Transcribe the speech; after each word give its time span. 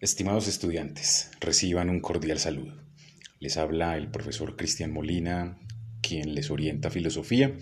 Estimados 0.00 0.46
estudiantes, 0.46 1.32
reciban 1.40 1.90
un 1.90 1.98
cordial 1.98 2.38
saludo. 2.38 2.72
Les 3.40 3.56
habla 3.56 3.96
el 3.96 4.12
profesor 4.12 4.54
Cristian 4.54 4.92
Molina, 4.92 5.58
quien 6.02 6.36
les 6.36 6.52
orienta 6.52 6.88
filosofía, 6.88 7.56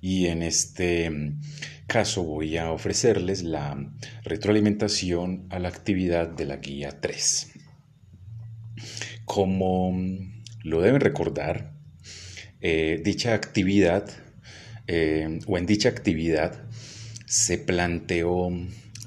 y 0.00 0.28
en 0.28 0.42
este 0.42 1.10
mm, 1.10 1.42
caso 1.86 2.22
voy 2.22 2.56
a 2.56 2.72
ofrecerles 2.72 3.42
la 3.42 3.76
retroalimentación 4.24 5.46
a 5.50 5.58
la 5.58 5.68
actividad 5.68 6.26
de 6.26 6.46
la 6.46 6.56
guía 6.56 7.02
3. 7.02 7.52
Como 9.26 9.92
mm, 9.92 10.44
lo 10.62 10.80
deben 10.80 11.02
recordar, 11.02 11.74
eh, 12.62 12.98
dicha 13.04 13.34
actividad, 13.34 14.08
eh, 14.86 15.38
o 15.46 15.58
en 15.58 15.66
dicha 15.66 15.90
actividad, 15.90 16.66
se 17.26 17.58
planteó 17.58 18.48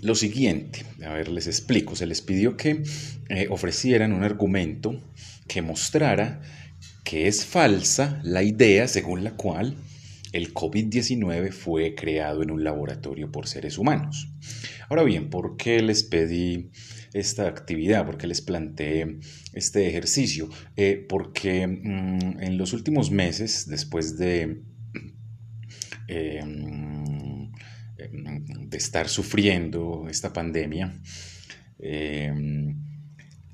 lo 0.02 0.16
siguiente, 0.16 0.84
a 1.06 1.14
ver, 1.14 1.30
les 1.30 1.48
explico, 1.48 1.96
se 1.96 2.08
les 2.08 2.22
pidió 2.22 2.58
que 2.58 2.84
eh, 3.30 3.48
ofrecieran 3.50 4.14
un 4.14 4.24
argumento 4.24 5.00
que 5.48 5.62
mostrara 5.62 6.42
que 7.04 7.28
es 7.28 7.46
falsa 7.46 8.20
la 8.24 8.42
idea 8.42 8.88
según 8.88 9.24
la 9.24 9.36
cual 9.36 9.76
el 10.32 10.54
COVID-19 10.54 11.52
fue 11.52 11.94
creado 11.94 12.42
en 12.42 12.52
un 12.52 12.64
laboratorio 12.64 13.32
por 13.32 13.48
seres 13.48 13.78
humanos. 13.78 14.30
Ahora 14.90 15.04
bien, 15.04 15.30
¿por 15.30 15.58
qué 15.58 15.82
les 15.82 16.04
pedí 16.04 16.72
esta 17.14 17.48
actividad? 17.48 18.06
¿Por 18.06 18.18
qué 18.18 18.28
les 18.28 18.42
planteé 18.42 19.20
este 19.54 19.88
ejercicio? 19.88 20.50
Eh, 20.78 21.06
porque 21.08 21.68
mm, 21.68 22.42
en 22.42 22.58
los 22.58 22.74
últimos 22.74 23.12
meses, 23.12 23.68
después 23.68 24.18
de... 24.18 24.64
Eh, 26.08 26.42
de 28.10 28.78
estar 28.78 29.10
sufriendo 29.10 30.08
esta 30.10 30.34
pandemia, 30.34 31.00
eh, 31.80 32.34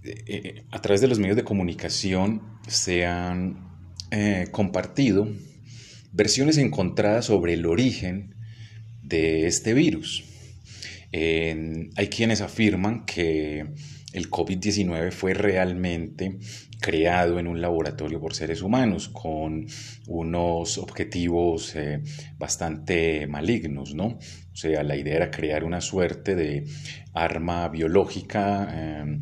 eh, 0.04 0.66
a 0.72 0.82
través 0.82 1.02
de 1.02 1.08
los 1.08 1.20
medios 1.20 1.36
de 1.36 1.44
comunicación 1.44 2.42
se 2.68 3.06
han 3.06 3.68
eh, 4.12 4.48
compartido 4.52 5.30
versiones 6.12 6.58
encontradas 6.58 7.26
sobre 7.26 7.54
el 7.54 7.66
origen 7.66 8.36
de 9.02 9.48
este 9.48 9.74
virus. 9.74 10.24
hay 11.12 12.08
quienes 12.10 12.42
afirman 12.42 13.06
que 13.06 13.66
el 14.18 14.30
COVID-19 14.30 15.12
fue 15.12 15.34
realmente 15.34 16.40
creado 16.80 17.40
en 17.40 17.48
un 17.48 17.62
laboratorio 17.62 18.20
por 18.20 18.34
seres 18.34 18.62
humanos 18.62 19.10
con 19.10 19.66
unos 20.08 20.78
objetivos 20.78 21.76
eh, 21.76 22.02
bastante 22.38 23.28
malignos, 23.28 23.96
¿no? 23.96 24.06
O 24.06 24.56
sea, 24.56 24.84
la 24.84 24.96
idea 24.96 25.16
era 25.18 25.32
crear 25.32 25.64
una 25.64 25.82
suerte 25.82 26.36
de 26.36 26.66
arma 27.14 27.68
biológica 27.70 28.68
em, 28.74 29.22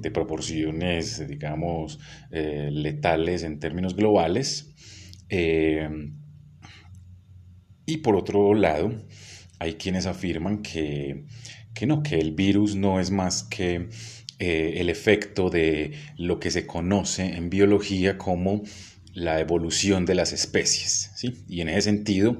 de 0.00 0.10
proporciones, 0.10 1.26
digamos, 1.28 1.98
eh, 2.30 2.70
letales 2.72 3.42
en 3.42 3.60
términos 3.60 3.94
globales. 3.94 4.74
Em, 5.28 6.18
y 7.86 7.98
por 7.98 8.16
otro 8.16 8.54
lado, 8.54 8.92
hay 9.58 9.74
quienes 9.74 10.06
afirman 10.06 10.62
que, 10.62 11.24
que 11.74 11.86
no, 11.86 12.02
que 12.02 12.18
el 12.18 12.32
virus 12.32 12.74
no 12.74 13.00
es 13.00 13.10
más 13.10 13.42
que 13.44 13.88
eh, 14.38 14.74
el 14.78 14.90
efecto 14.90 15.50
de 15.50 15.92
lo 16.16 16.40
que 16.40 16.50
se 16.50 16.66
conoce 16.66 17.36
en 17.36 17.50
biología 17.50 18.18
como 18.18 18.62
la 19.14 19.40
evolución 19.40 20.04
de 20.06 20.14
las 20.14 20.32
especies. 20.32 21.12
¿sí? 21.14 21.44
Y 21.48 21.60
en 21.60 21.68
ese 21.68 21.82
sentido, 21.82 22.38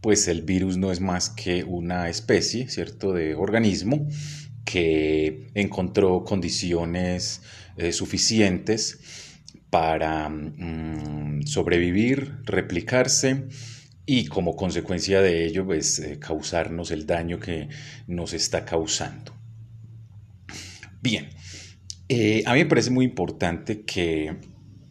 pues 0.00 0.28
el 0.28 0.42
virus 0.42 0.76
no 0.76 0.92
es 0.92 1.00
más 1.00 1.30
que 1.30 1.64
una 1.64 2.08
especie, 2.08 2.68
¿cierto?, 2.68 3.12
de 3.12 3.34
organismo 3.34 4.06
que 4.64 5.50
encontró 5.54 6.24
condiciones 6.24 7.42
eh, 7.76 7.92
suficientes 7.92 9.00
para 9.70 10.28
mm, 10.28 11.42
sobrevivir, 11.46 12.36
replicarse 12.44 13.48
y 14.06 14.26
como 14.26 14.56
consecuencia 14.56 15.20
de 15.20 15.46
ello, 15.46 15.64
pues 15.64 15.98
eh, 15.98 16.18
causarnos 16.18 16.90
el 16.90 17.06
daño 17.06 17.38
que 17.38 17.68
nos 18.06 18.32
está 18.32 18.64
causando. 18.64 19.32
Bien, 21.02 21.28
eh, 22.08 22.42
a 22.46 22.54
mí 22.54 22.60
me 22.60 22.66
parece 22.66 22.90
muy 22.90 23.04
importante 23.04 23.82
que 23.82 24.36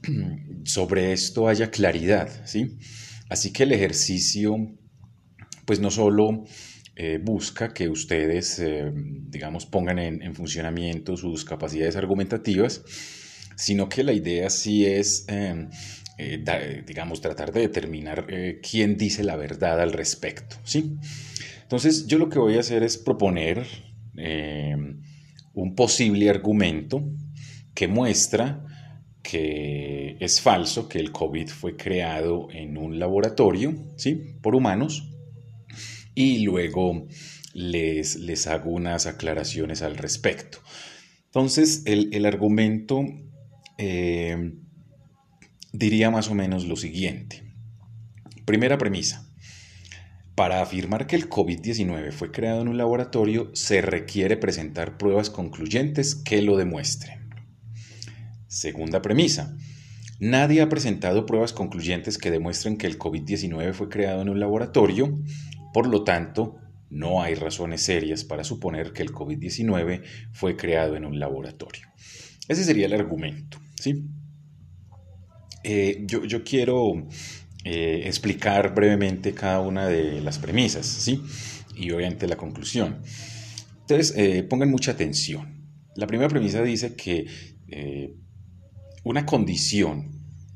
sobre 0.63 1.11
esto 1.11 1.47
haya 1.47 1.69
claridad, 1.69 2.29
¿sí? 2.45 2.77
Así 3.29 3.51
que 3.51 3.63
el 3.63 3.73
ejercicio, 3.73 4.55
pues 5.65 5.79
no 5.79 5.91
solo 5.91 6.45
eh, 6.95 7.19
busca 7.21 7.73
que 7.73 7.89
ustedes, 7.89 8.61
digamos, 8.93 9.65
pongan 9.65 9.99
en, 9.99 10.33
funcionamiento 10.33 11.15
sus 11.15 11.45
capacidades 11.45 11.95
argumentativas, 11.95 12.81
sino 13.55 13.87
que 13.87 14.03
la 14.03 14.13
idea 14.13 14.49
sí 14.49 14.85
es, 14.85 15.27
digamos, 16.85 17.21
tratar 17.21 17.51
de 17.53 17.61
determinar 17.61 18.27
quién 18.61 18.97
dice 18.97 19.23
la 19.23 19.35
verdad 19.35 19.79
al 19.79 19.93
respecto, 19.93 20.57
¿sí? 20.63 20.97
Entonces, 21.61 22.07
yo 22.07 22.17
lo 22.17 22.29
que 22.29 22.39
voy 22.39 22.57
a 22.57 22.59
hacer 22.59 22.83
es 22.83 22.97
proponer 22.97 23.65
un 25.53 25.75
posible 25.75 26.29
argumento 26.29 27.03
que 27.73 27.87
muestra 27.87 28.65
que 29.21 30.17
es 30.19 30.41
falso 30.41 30.87
que 30.87 30.99
el 30.99 31.11
COVID 31.11 31.47
fue 31.47 31.75
creado 31.75 32.47
en 32.51 32.77
un 32.77 32.99
laboratorio, 32.99 33.75
¿sí? 33.95 34.35
Por 34.41 34.55
humanos. 34.55 35.07
Y 36.15 36.39
luego 36.39 37.07
les, 37.53 38.15
les 38.15 38.47
hago 38.47 38.71
unas 38.71 39.05
aclaraciones 39.05 39.81
al 39.81 39.97
respecto. 39.97 40.59
Entonces, 41.25 41.83
el, 41.85 42.25
argumento 42.25 43.03
eh, 43.77 44.53
diría 45.71 46.09
más 46.11 46.29
o 46.29 46.35
menos 46.35 46.65
lo 46.65 46.75
siguiente. 46.75 47.43
Primera 48.45 48.77
premisa. 48.77 49.25
Para 50.35 50.61
afirmar 50.61 51.05
que 51.05 51.15
el 51.15 51.29
COVID-19 51.29 52.11
fue 52.11 52.31
creado 52.31 52.61
en 52.61 52.69
un 52.69 52.77
laboratorio, 52.77 53.51
se 53.53 53.81
requiere 53.81 54.37
presentar 54.37 54.97
pruebas 54.97 55.29
concluyentes 55.29 56.15
que 56.15 56.41
lo 56.41 56.55
demuestren. 56.55 57.29
Segunda 58.47 59.01
premisa. 59.01 59.55
Nadie 60.19 60.61
ha 60.61 60.69
presentado 60.69 61.25
pruebas 61.25 61.53
concluyentes 61.53 62.17
que 62.17 62.31
demuestren 62.31 62.77
que 62.77 62.87
el 62.87 62.97
COVID-19 62.97 63.73
fue 63.73 63.89
creado 63.89 64.21
en 64.21 64.29
un 64.29 64.39
laboratorio, 64.39 65.19
por 65.73 65.87
lo 65.87 66.03
tanto, 66.03 66.57
no 66.89 67.21
hay 67.21 67.35
razones 67.35 67.83
serias 67.83 68.23
para 68.23 68.43
suponer 68.43 68.91
que 68.93 69.03
el 69.03 69.11
COVID-19 69.11 70.03
fue 70.31 70.57
creado 70.57 70.95
en 70.95 71.05
un 71.05 71.19
laboratorio. 71.19 71.87
Ese 72.47 72.63
sería 72.63 72.87
el 72.87 72.93
argumento. 72.93 73.59
¿sí? 73.79 74.03
Eh, 75.63 76.03
yo, 76.05 76.23
yo, 76.25 76.43
quiero 76.43 77.07
eh, 77.63 78.03
explicar 78.05 78.73
brevemente 78.73 79.33
cada 79.33 79.59
una 79.59 79.87
de 79.87 80.21
las 80.21 80.39
premisas, 80.39 80.85
¿sí? 80.85 81.21
Y 81.75 81.91
obviamente 81.91 82.27
la 82.27 82.37
conclusión. 82.37 83.01
Entonces, 83.81 84.13
eh, 84.17 84.43
pongan 84.43 84.69
mucha 84.69 84.91
atención. 84.91 85.67
La 85.95 86.07
primera 86.07 86.29
premisa 86.29 86.61
dice 86.61 86.95
que 86.95 87.25
una 89.03 89.25
condición, 89.25 90.11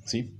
¿sí? 0.05 0.37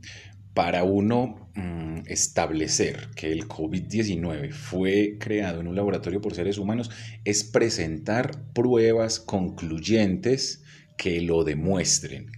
Para 0.54 0.84
uno 0.84 1.50
mm, 1.56 2.04
establecer 2.08 3.10
que 3.16 3.32
el 3.32 3.48
COVID-19 3.48 4.52
fue 4.52 5.18
creado 5.20 5.62
en 5.62 5.68
un 5.68 5.76
laboratorio 5.76 6.22
por 6.22 6.34
seres 6.36 6.58
humanos 6.58 6.90
es 7.26 7.44
presentar 7.44 8.54
pruebas 8.54 9.20
concluyentes 9.20 10.64
que 10.98 11.22
lo 11.22 11.44
demuestren, 11.44 12.32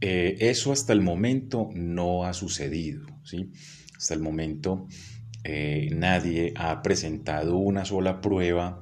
eh, 0.00 0.36
eso 0.40 0.72
hasta 0.72 0.92
el 0.92 1.00
momento 1.00 1.70
no 1.74 2.24
ha 2.24 2.32
sucedido, 2.32 3.06
¿sí? 3.24 3.50
Hasta 3.96 4.14
el 4.14 4.20
momento 4.20 4.86
eh, 5.44 5.88
nadie 5.92 6.52
ha 6.56 6.82
presentado 6.82 7.56
una 7.56 7.84
sola 7.84 8.20
prueba, 8.20 8.80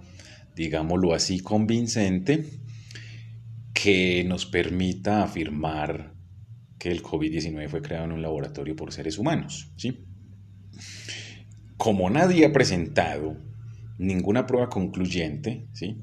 digámoslo 0.55 1.15
así, 1.15 1.41
convincente 1.41 2.45
que 3.73 4.25
nos 4.25 4.47
permita 4.47 5.23
afirmar 5.23 6.15
que 6.79 6.91
el 6.91 7.03
COVID-19 7.03 7.69
fue 7.69 7.83
creado 7.83 8.07
en 8.07 8.13
un 8.13 8.23
laboratorio 8.23 8.77
por 8.77 8.93
seres 8.93 9.19
humanos, 9.19 9.73
¿sí? 9.77 10.05
Como 11.79 12.11
nadie 12.11 12.45
ha 12.45 12.53
presentado 12.53 13.37
ninguna 13.99 14.47
prueba 14.47 14.69
concluyente, 14.69 15.69
¿sí? 15.73 15.97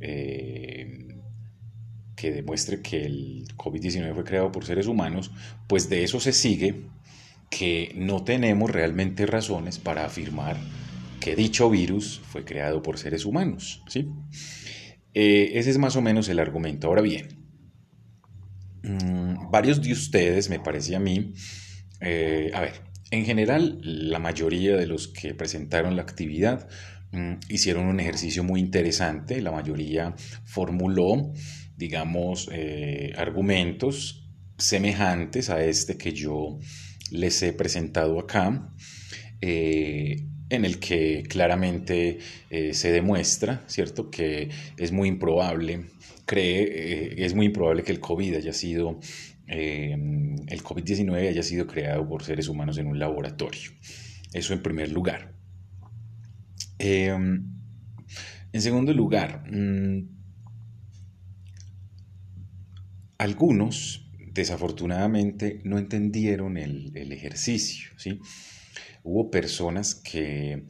Eh, 0.00 1.13
que 2.24 2.32
demuestre 2.32 2.80
que 2.80 3.04
el 3.04 3.44
COVID-19 3.58 4.14
fue 4.14 4.24
creado 4.24 4.50
por 4.50 4.64
seres 4.64 4.86
humanos, 4.86 5.30
pues 5.68 5.90
de 5.90 6.04
eso 6.04 6.20
se 6.20 6.32
sigue 6.32 6.86
que 7.50 7.92
no 7.96 8.24
tenemos 8.24 8.70
realmente 8.70 9.26
razones 9.26 9.78
para 9.78 10.06
afirmar 10.06 10.56
que 11.20 11.36
dicho 11.36 11.68
virus 11.68 12.22
fue 12.26 12.46
creado 12.46 12.82
por 12.82 12.96
seres 12.96 13.26
humanos. 13.26 13.82
¿sí? 13.88 14.08
Eh, 15.12 15.52
ese 15.54 15.68
es 15.68 15.76
más 15.76 15.96
o 15.96 16.00
menos 16.00 16.30
el 16.30 16.38
argumento. 16.38 16.86
Ahora 16.86 17.02
bien, 17.02 17.28
mm, 18.82 19.50
varios 19.50 19.82
de 19.82 19.92
ustedes, 19.92 20.48
me 20.48 20.60
parece 20.60 20.96
a 20.96 21.00
mí, 21.00 21.34
eh, 22.00 22.52
a 22.54 22.62
ver, 22.62 22.72
en 23.10 23.26
general, 23.26 23.80
la 23.82 24.18
mayoría 24.18 24.78
de 24.78 24.86
los 24.86 25.08
que 25.08 25.34
presentaron 25.34 25.94
la 25.94 26.02
actividad 26.02 26.68
mm, 27.12 27.34
hicieron 27.50 27.86
un 27.86 28.00
ejercicio 28.00 28.42
muy 28.42 28.60
interesante, 28.60 29.42
la 29.42 29.52
mayoría 29.52 30.14
formuló, 30.44 31.34
digamos, 31.76 32.48
eh, 32.52 33.12
argumentos 33.16 34.28
semejantes 34.56 35.50
a 35.50 35.64
este 35.64 35.96
que 35.96 36.12
yo 36.12 36.58
les 37.10 37.42
he 37.42 37.52
presentado 37.52 38.18
acá, 38.20 38.72
eh, 39.40 40.26
en 40.50 40.64
el 40.64 40.78
que 40.78 41.24
claramente 41.28 42.18
eh, 42.50 42.74
se 42.74 42.92
demuestra, 42.92 43.64
¿cierto?, 43.66 44.10
que 44.10 44.50
es 44.76 44.92
muy 44.92 45.08
improbable, 45.08 45.86
cree, 46.26 47.24
es 47.24 47.34
muy 47.34 47.46
improbable 47.46 47.82
que 47.82 47.92
el 47.92 48.00
COVID 48.00 48.36
haya 48.36 48.52
sido 48.52 49.00
el 49.46 50.62
COVID-19 50.62 51.28
haya 51.28 51.42
sido 51.42 51.66
creado 51.66 52.08
por 52.08 52.22
seres 52.22 52.48
humanos 52.48 52.78
en 52.78 52.86
un 52.86 52.98
laboratorio. 52.98 53.72
Eso 54.32 54.54
en 54.54 54.62
primer 54.62 54.90
lugar. 54.90 55.34
En 58.54 58.62
segundo 58.62 58.92
lugar, 58.94 59.44
mm, 59.50 60.13
algunos 63.18 64.04
desafortunadamente 64.32 65.60
no 65.64 65.78
entendieron 65.78 66.56
el, 66.56 67.12
ejercicio. 67.12 67.90
¿sí? 67.96 68.20
Hubo 69.02 69.30
personas 69.30 69.94
que 69.94 70.64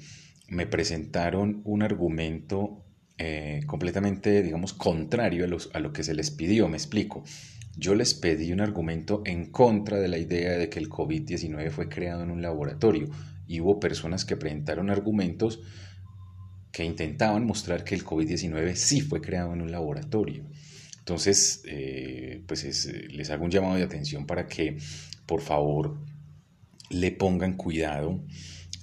me 0.48 0.66
presentaron 0.66 1.62
un 1.64 1.82
argumento 1.82 2.84
eh, 3.16 3.62
completamente, 3.66 4.42
digamos, 4.42 4.74
contrario 4.74 5.44
a, 5.44 5.76
a, 5.76 5.80
lo 5.80 5.92
que 5.92 6.04
se 6.04 6.14
les 6.14 6.30
pidió. 6.30 6.68
Me 6.68 6.76
explico. 6.76 7.24
Yo 7.76 7.94
les 7.94 8.14
pedí 8.14 8.52
un 8.52 8.60
argumento 8.60 9.22
en 9.24 9.50
contra 9.50 9.98
de 9.98 10.08
la 10.08 10.18
idea 10.18 10.52
de 10.58 10.68
que 10.68 10.78
el 10.78 10.88
COVID-19 10.88 11.70
fue 11.70 11.88
creado 11.88 12.22
en 12.22 12.30
un 12.30 12.42
laboratorio 12.42 13.08
y 13.46 13.60
hubo 13.60 13.80
personas 13.80 14.24
que 14.24 14.36
presentaron 14.36 14.90
argumentos 14.90 15.60
que 16.70 16.84
intentaban 16.84 17.46
mostrar 17.46 17.84
que 17.84 17.94
el 17.94 18.04
COVID-19 18.04 18.74
sí 18.74 19.00
fue 19.00 19.20
creado 19.20 19.52
en 19.52 19.62
un 19.62 19.70
laboratorio. 19.70 20.44
Entonces, 21.04 21.60
eh, 21.66 22.42
pues 22.48 22.86
les 22.86 23.28
hago 23.28 23.44
un 23.44 23.50
llamado 23.50 23.74
de 23.74 23.82
atención 23.82 24.26
para 24.26 24.46
que, 24.46 24.78
por 25.26 25.42
favor, 25.42 25.98
le 26.88 27.12
pongan 27.12 27.58
cuidado 27.58 28.24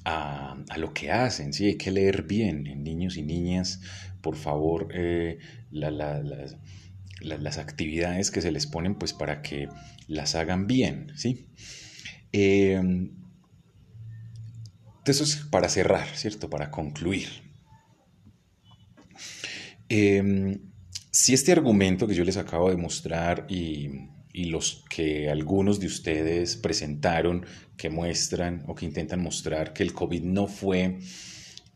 a, 0.06 0.56
lo 0.78 0.94
que 0.94 1.10
hacen. 1.10 1.52
Sí, 1.52 1.66
hay 1.66 1.78
que 1.78 1.90
leer 1.90 2.22
bien, 2.22 2.68
en 2.68 2.84
niños 2.84 3.18
y 3.18 3.24
niñas, 3.24 3.82
por 4.22 4.36
favor, 4.36 4.90
eh, 4.94 5.40
las 5.72 7.58
actividades 7.58 8.30
que 8.30 8.42
se 8.42 8.52
les 8.52 8.68
ponen, 8.68 8.94
pues 8.94 9.14
para 9.14 9.42
que 9.42 9.68
las 10.08 10.36
hagan 10.36 10.68
bien. 10.68 11.14
¿sí? 11.16 11.48
Eh, 12.34 13.10
eso 15.06 15.24
es 15.24 15.38
para 15.38 15.70
cerrar, 15.70 16.08
¿cierto? 16.16 16.52
Para 16.52 16.70
concluir. 16.70 17.30
Em, 19.90 20.71
si 21.12 21.34
este 21.34 21.52
argumento 21.52 22.08
que 22.08 22.16
yo 22.16 22.24
les 22.24 22.38
acabo 22.38 22.70
de 22.70 22.78
mostrar 22.78 23.46
y, 23.50 23.90
los 24.34 24.86
que 24.90 25.30
algunos 25.30 25.82
de 25.82 25.88
ustedes 25.88 26.56
presentaron, 26.56 27.46
que 27.76 27.90
muestran 27.90 28.64
o 28.68 28.76
que 28.76 28.86
intentan 28.86 29.22
mostrar 29.22 29.74
que 29.74 29.84
el 29.84 29.92
COVID 29.92 30.24
no 30.24 30.48
fue 30.48 31.00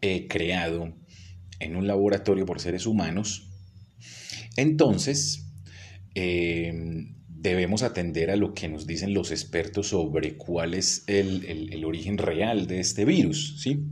eh, 0.02 0.28
creado 0.30 0.96
en 1.60 1.76
un 1.76 1.86
laboratorio 1.86 2.46
por 2.46 2.62
seres 2.62 2.86
humanos, 2.86 3.50
entonces 4.56 5.52
em, 6.14 7.16
debemos 7.28 7.84
atender 7.84 8.32
a 8.32 8.38
lo 8.38 8.54
que 8.54 8.70
nos 8.70 8.88
dicen 8.88 9.14
los 9.14 9.32
expertos 9.32 9.90
sobre 9.90 10.38
cuál 10.38 10.76
es 10.76 11.04
el, 11.08 11.84
origen 11.84 12.18
real 12.18 12.68
de 12.68 12.80
este 12.80 13.04
virus, 13.04 13.62
¿sí? 13.62 13.84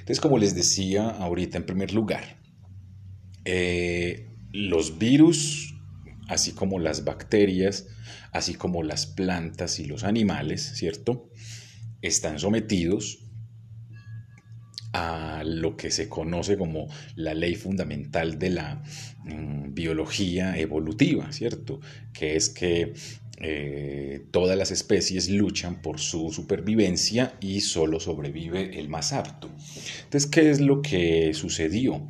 Entonces, 0.00 0.20
como 0.20 0.36
les 0.36 0.54
decía 0.54 1.08
ahorita 1.08 1.56
en 1.56 1.64
primer 1.64 1.94
lugar, 1.94 2.38
eh, 3.46 4.27
los 4.52 4.98
virus, 4.98 5.74
así 6.28 6.52
como 6.52 6.78
las 6.78 7.04
bacterias, 7.04 7.86
así 8.32 8.54
como 8.54 8.82
las 8.82 9.06
plantas 9.06 9.78
y 9.78 9.84
los 9.84 10.04
animales, 10.04 10.62
¿cierto? 10.74 11.30
Están 12.02 12.38
sometidos 12.38 13.18
a 14.92 15.42
lo 15.44 15.76
que 15.76 15.90
se 15.90 16.08
conoce 16.08 16.56
como 16.56 16.88
la 17.14 17.34
ley 17.34 17.54
fundamental 17.54 18.38
de 18.38 18.50
la 18.50 18.82
mm, 19.24 19.74
biología 19.74 20.58
evolutiva, 20.58 21.30
¿cierto? 21.32 21.80
Que 22.12 22.36
es 22.36 22.48
que 22.48 22.94
eh, 23.40 24.26
todas 24.32 24.58
las 24.58 24.72
especies 24.72 25.28
luchan 25.28 25.80
por 25.80 26.00
su 26.00 26.32
supervivencia 26.32 27.36
y 27.40 27.60
solo 27.60 28.00
sobrevive 28.00 28.80
el 28.80 28.88
más 28.88 29.12
apto. 29.12 29.48
Entonces, 30.04 30.28
¿qué 30.28 30.50
es 30.50 30.60
lo 30.60 30.82
que 30.82 31.32
sucedió? 31.34 32.06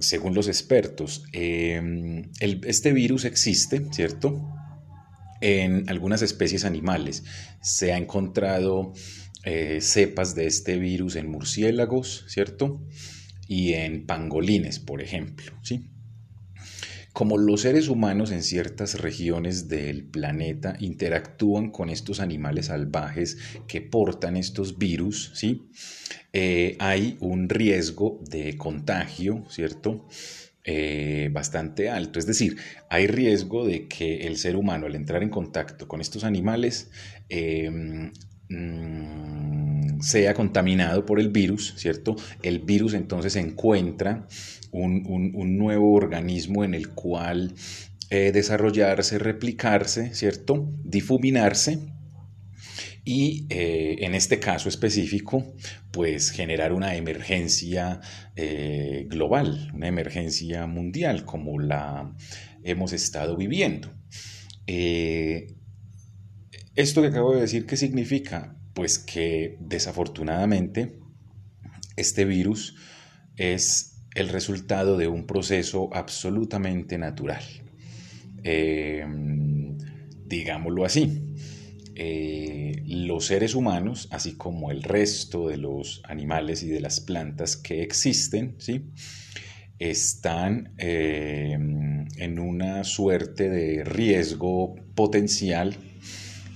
Según 0.00 0.34
los 0.34 0.48
expertos, 0.48 1.24
em, 1.32 2.30
este 2.40 2.92
virus 2.92 3.24
existe, 3.24 3.86
¿cierto? 3.92 4.48
En 5.40 5.88
algunas 5.88 6.22
especies 6.22 6.64
animales. 6.64 7.24
Se 7.60 7.92
ha 7.92 7.96
encontrado 7.96 8.92
eh, 9.44 9.80
cepas 9.80 10.34
de 10.34 10.46
este 10.46 10.78
virus 10.78 11.16
en 11.16 11.28
murciélagos, 11.28 12.24
¿cierto? 12.28 12.80
Y 13.48 13.72
en 13.72 14.06
pangolines, 14.06 14.78
por 14.78 15.02
ejemplo, 15.02 15.52
¿sí? 15.62 15.90
Como 17.12 17.36
los 17.36 17.62
seres 17.62 17.88
humanos 17.88 18.30
en 18.30 18.42
ciertas 18.42 19.00
regiones 19.00 19.68
del 19.68 20.04
planeta 20.04 20.76
interactúan 20.80 21.70
con 21.70 21.90
estos 21.90 22.20
animales 22.20 22.66
salvajes 22.66 23.38
que 23.66 23.80
portan 23.82 24.36
estos 24.36 24.78
virus, 24.78 25.30
¿sí? 25.34 25.68
Eh, 26.32 26.76
hay 26.78 27.18
un 27.20 27.48
riesgo 27.48 28.20
de 28.30 28.56
contagio, 28.56 29.44
¿cierto? 29.50 30.06
Eh, 30.64 31.28
bastante 31.32 31.90
alto. 31.90 32.18
Es 32.18 32.26
decir, 32.26 32.56
hay 32.88 33.06
riesgo 33.06 33.66
de 33.66 33.88
que 33.88 34.26
el 34.26 34.38
ser 34.38 34.56
humano 34.56 34.86
al 34.86 34.94
entrar 34.94 35.22
en 35.22 35.28
contacto 35.28 35.88
con 35.88 36.00
estos 36.00 36.24
animales 36.24 36.88
Mm, 38.52 39.51
sea 40.00 40.34
contaminado 40.34 41.04
por 41.06 41.20
el 41.20 41.30
virus, 41.30 41.74
¿cierto? 41.76 42.16
El 42.42 42.60
virus 42.60 42.94
entonces 42.94 43.36
encuentra 43.36 44.26
un, 44.72 45.58
nuevo 45.58 45.92
organismo 45.92 46.64
en 46.64 46.74
el 46.74 46.88
cual 46.88 47.54
eh, 48.10 48.32
desarrollarse, 48.32 49.18
replicarse, 49.18 50.14
¿cierto? 50.14 50.68
Difuminarse 50.84 51.78
y 53.04 53.46
eh, 53.50 53.96
en 54.00 54.14
este 54.14 54.38
caso 54.38 54.68
específico, 54.68 55.54
pues 55.90 56.30
generar 56.30 56.72
una 56.72 56.94
emergencia 56.94 58.00
eh, 58.36 59.06
global, 59.08 59.70
una 59.74 59.88
emergencia 59.88 60.66
mundial 60.66 61.24
como 61.24 61.58
la 61.58 62.14
hemos 62.62 62.92
estado 62.92 63.36
viviendo. 63.36 63.92
Esto 66.74 67.02
que 67.02 67.08
acabo 67.08 67.34
de 67.34 67.42
decir, 67.42 67.66
¿qué 67.66 67.76
significa? 67.76 68.56
Pues 68.74 68.98
que 68.98 69.56
desafortunadamente 69.60 70.98
este 71.96 72.24
virus 72.24 72.76
es 73.36 74.04
el 74.14 74.28
resultado 74.28 74.96
de 74.96 75.08
un 75.08 75.26
proceso 75.26 75.90
absolutamente 75.92 76.98
natural. 76.98 77.42
Eh, 78.44 79.06
digámoslo 80.26 80.84
así. 80.84 81.34
Eh, 81.94 82.82
los 82.86 83.26
seres 83.26 83.54
humanos, 83.54 84.08
así 84.10 84.32
como 84.32 84.70
el 84.70 84.82
resto 84.82 85.48
de 85.48 85.58
los 85.58 86.02
animales 86.08 86.62
y 86.62 86.68
de 86.68 86.80
las 86.80 87.00
plantas 87.00 87.56
que 87.56 87.82
existen, 87.82 88.56
¿sí? 88.58 88.86
están 89.78 90.72
eh, 90.78 91.52
en 91.52 92.38
una 92.38 92.84
suerte 92.84 93.50
de 93.50 93.84
riesgo 93.84 94.74
potencial 94.94 95.76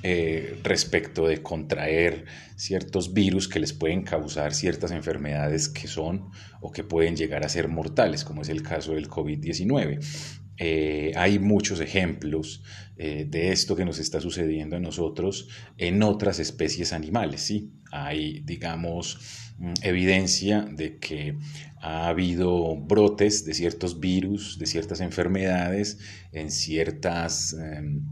eh, 0.09 0.61
respecto 0.63 1.27
de 1.27 1.43
contraer 1.43 2.27
ciertos 2.55 3.13
virus 3.13 3.49
que 3.49 3.59
les 3.59 3.73
pueden 3.73 4.03
causar 4.03 4.55
ciertas 4.55 4.93
enfermedades 4.93 5.69
que 5.69 5.89
son 5.89 6.31
o 6.61 6.71
que 6.71 6.85
pueden 6.85 7.17
llegar 7.17 7.45
a 7.45 7.49
ser 7.49 7.67
mortales, 7.67 8.23
como 8.23 8.43
es 8.43 8.49
el 8.49 8.63
caso 8.63 8.93
del 8.93 9.09
COVID-19. 9.09 9.99
Eh, 10.59 11.11
hay 11.17 11.41
muchos 11.41 11.81
ejemplos 11.81 12.63
eh, 12.97 13.27
de 13.29 13.51
esto 13.51 13.75
que 13.75 13.85
nos 13.85 13.99
está 13.99 14.21
sucediendo 14.21 14.77
a 14.77 14.79
nosotros 14.79 15.49
en 15.77 16.01
otras 16.05 16.39
especies 16.39 16.93
animales. 16.93 17.41
¿sí? 17.41 17.73
Hay, 17.91 18.43
digamos, 18.45 19.19
mm, 19.59 19.73
evidencia 19.83 20.61
de 20.61 20.99
que 20.99 21.37
ha 21.81 22.07
habido 22.07 22.77
brotes 22.77 23.45
de 23.45 23.55
ciertos 23.55 23.99
virus, 23.99 24.57
de 24.61 24.67
ciertas 24.67 25.01
enfermedades 25.01 25.99
en 26.31 26.53
ciertas 26.53 27.55
em, 27.55 28.03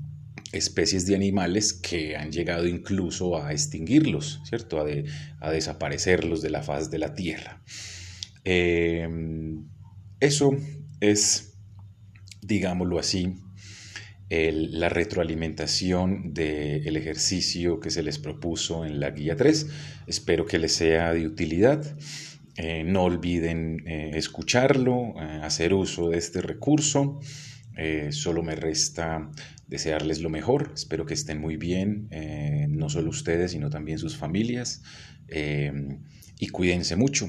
especies 0.55 1.07
de 1.07 1.15
animales 1.15 1.73
que 1.73 2.17
han 2.17 2.31
llegado 2.31 2.67
incluso 2.67 3.43
a 3.43 3.53
extinguirlos, 3.53 4.41
¿cierto? 4.45 4.85
A, 5.41 5.51
desaparecerlos 5.51 6.43
de 6.43 6.51
la 6.51 6.63
faz 6.63 6.91
de 6.91 6.99
la 6.99 7.15
Tierra. 7.15 7.63
Em, 8.45 9.67
eso 10.21 10.57
es, 11.01 11.59
digámoslo 12.41 12.99
así, 12.99 13.35
la 14.31 14.89
retroalimentación 14.89 16.35
del 16.35 16.97
ejercicio 16.97 17.79
que 17.79 17.91
se 17.91 18.03
les 18.03 18.19
propuso 18.19 18.85
en 18.85 18.99
la 18.99 19.11
guía 19.11 19.37
3. 19.37 19.69
Espero 20.09 20.45
que 20.47 20.59
les 20.59 20.73
sea 20.73 21.13
de 21.13 21.27
utilidad. 21.27 21.97
no 22.85 23.05
olviden 23.05 23.87
escucharlo, 23.87 25.15
hacer 25.43 25.73
uso 25.75 26.11
de 26.11 26.19
este 26.19 26.41
recurso. 26.41 27.21
Solo 28.11 28.43
me 28.43 28.55
resta 28.55 29.31
desearles 29.67 30.21
lo 30.21 30.31
mejor. 30.31 30.73
Espero 30.75 31.07
que 31.07 31.15
estén 31.15 31.41
muy 31.41 31.57
bien, 31.57 32.09
no 32.71 32.89
solo 32.89 33.11
ustedes, 33.11 33.53
sino 33.53 33.71
también 33.71 33.99
sus 33.99 34.17
familias. 34.17 34.83
y 36.39 36.49
cuídense 36.49 36.97
mucho. 36.97 37.29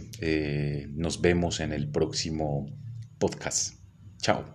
nos 0.89 1.21
vemos 1.21 1.59
en 1.59 1.73
el 1.73 1.89
próximo 1.89 2.67
podcast. 3.17 3.75
Chao. 4.17 4.54